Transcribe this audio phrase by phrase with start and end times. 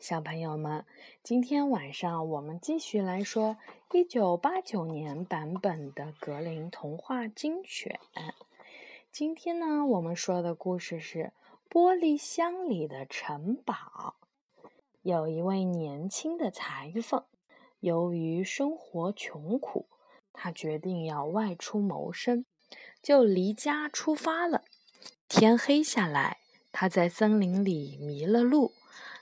[0.00, 0.84] 小朋友们，
[1.24, 3.56] 今天晚上我们继续来说
[3.92, 7.98] 一九八九年版本的格林童话精选。
[9.10, 11.32] 今天呢，我们说的故事是
[11.72, 13.74] 《玻璃箱里的城堡》。
[15.02, 17.24] 有一位年轻的裁缝，
[17.80, 19.88] 由于生活穷苦，
[20.32, 22.44] 他决定要外出谋生，
[23.02, 24.62] 就离家出发了。
[25.26, 26.38] 天黑下来，
[26.70, 28.72] 他在森林里迷了路。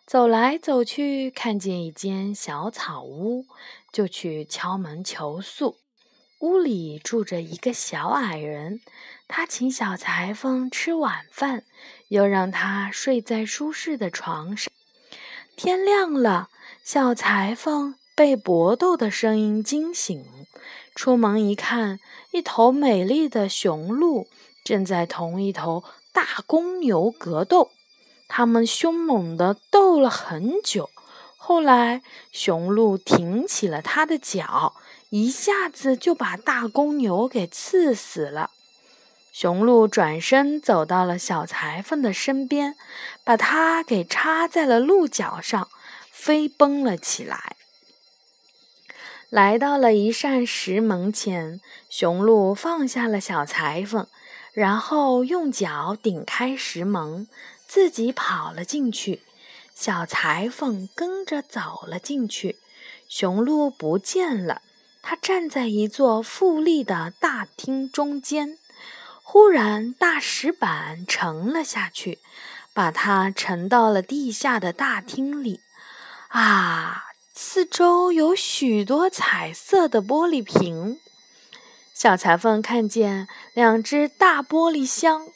[0.06, 3.44] 走来走去，看见一间小草屋，
[3.92, 5.78] 就去敲门求宿。
[6.38, 8.80] 屋里住着一个小矮人，
[9.26, 11.64] 他请小裁缝吃晚饭，
[12.06, 14.72] 又让他睡在舒适的床上。
[15.56, 16.50] 天亮了，
[16.84, 20.24] 小裁缝被搏斗的声音惊醒，
[20.94, 21.98] 出门一看，
[22.30, 24.28] 一头美丽的雄鹿
[24.62, 27.70] 正在同一头大公牛格斗。
[28.28, 30.90] 他们凶猛地斗了很久，
[31.36, 34.74] 后来雄鹿挺起了他的脚，
[35.10, 38.50] 一下子就把大公牛给刺死了。
[39.32, 42.74] 雄鹿转身走到了小裁缝的身边，
[43.22, 45.68] 把它给插在了鹿角上，
[46.10, 47.56] 飞奔了起来。
[49.28, 54.06] 来到了一扇石门前，雄鹿放下了小裁缝，
[54.54, 57.28] 然后用脚顶开石门。
[57.66, 59.22] 自己跑了进去，
[59.74, 62.58] 小裁缝跟着走了进去。
[63.08, 64.62] 雄鹿不见了，
[65.02, 68.58] 它站在一座富丽的大厅中间。
[69.22, 72.20] 忽然，大石板沉了下去，
[72.72, 75.60] 把它沉到了地下的大厅里。
[76.28, 81.00] 啊，四周有许多彩色的玻璃瓶。
[81.92, 85.28] 小裁缝看见两只大玻璃箱，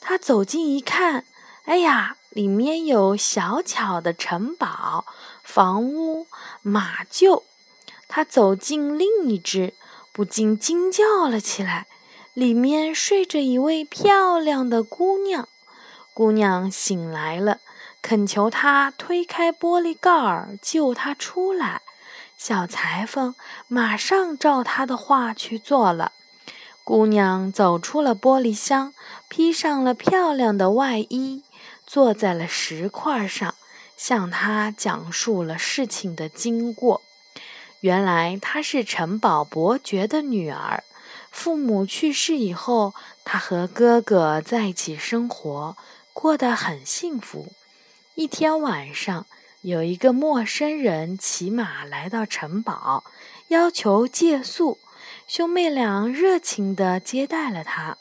[0.00, 1.24] 他走近一看。
[1.64, 5.06] 哎呀，里面有小巧的城堡、
[5.42, 6.26] 房屋、
[6.62, 7.42] 马厩。
[8.06, 9.72] 他走进另一只，
[10.12, 11.86] 不禁惊叫了起来。
[12.34, 15.48] 里面睡着一位漂亮的姑娘。
[16.12, 17.60] 姑娘醒来了，
[18.02, 21.80] 恳求他推开玻璃盖儿，救她出来。
[22.36, 23.34] 小裁缝
[23.68, 26.12] 马上照他的话去做了。
[26.82, 28.92] 姑娘走出了玻璃箱，
[29.28, 31.42] 披上了漂亮的外衣。
[31.86, 33.54] 坐在了石块上，
[33.96, 37.02] 向他讲述了事情的经过。
[37.80, 40.82] 原来她是城堡伯爵的女儿，
[41.30, 45.76] 父母去世以后，她和哥哥在一起生活，
[46.12, 47.52] 过得很幸福。
[48.14, 49.26] 一天晚上，
[49.60, 53.04] 有一个陌生人骑马来到城堡，
[53.48, 54.78] 要求借宿，
[55.26, 57.98] 兄妹俩热情地接待了他。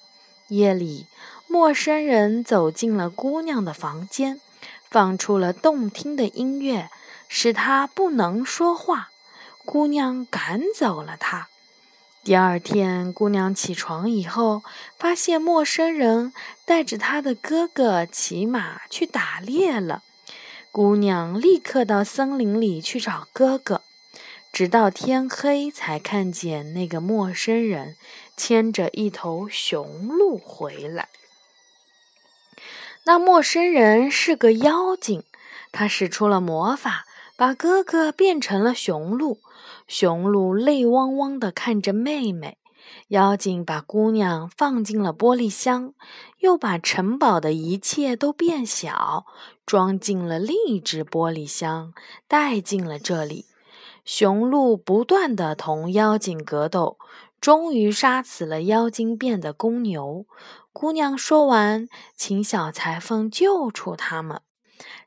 [0.47, 1.07] 夜里。
[1.53, 4.41] 陌生人走进了姑娘的房间，
[4.89, 6.89] 放出了动听的音乐，
[7.27, 9.09] 使她不能说话。
[9.63, 11.49] 姑娘赶走了他。
[12.23, 14.63] 第二天，姑娘起床以后，
[14.97, 16.33] 发现陌生人
[16.65, 20.01] 带着他的哥哥骑马去打猎了。
[20.71, 23.83] 姑娘立刻到森林里去找哥哥，
[24.51, 27.95] 直到天黑才看见那个陌生人
[28.35, 31.09] 牵着一头雄鹿回来。
[33.05, 35.23] 那陌生人是个妖精，
[35.73, 37.05] 他使出了魔法，
[37.35, 39.39] 把哥哥变成了雄鹿。
[39.87, 42.57] 雄鹿泪汪汪地看着妹妹。
[43.09, 45.93] 妖精把姑娘放进了玻璃箱，
[46.39, 49.25] 又把城堡的一切都变小，
[49.65, 51.93] 装进了另一只玻璃箱，
[52.27, 53.45] 带进了这里。
[54.05, 56.97] 雄鹿不断地同妖精格斗。
[57.41, 60.25] 终于杀死了妖精变的公牛。
[60.71, 64.39] 姑娘说完，请小裁缝救出他们。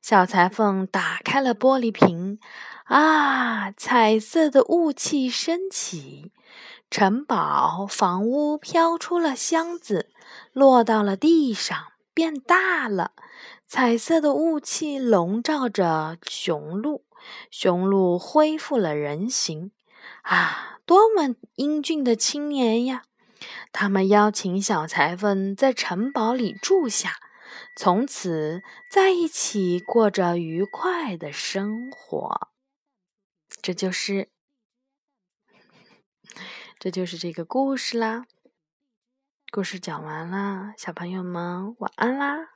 [0.02, 2.38] 小裁缝打开了玻璃瓶，
[2.84, 6.30] 啊，彩色的雾气升起，
[6.90, 10.10] 城堡房屋飘出了箱子，
[10.52, 11.74] 落到了地上，
[12.12, 13.12] 变大了。
[13.66, 17.05] 彩色的雾气笼罩着雄鹿，
[17.50, 19.72] 雄鹿恢复了人形。
[20.22, 23.02] 啊，多么英俊的青年呀！
[23.72, 27.16] 他们邀请小裁缝在城堡里住下，
[27.76, 32.48] 从此在一起过着愉快的生活。
[33.62, 34.30] 这就是，
[36.78, 38.24] 这就是这个故事啦。
[39.52, 42.55] 故事讲完了，小朋友们晚安啦。